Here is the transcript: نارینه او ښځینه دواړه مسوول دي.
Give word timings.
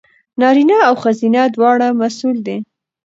نارینه 0.39 0.75
او 0.87 0.93
ښځینه 1.03 1.41
دواړه 1.55 1.87
مسوول 1.99 2.37
دي. 2.47 2.57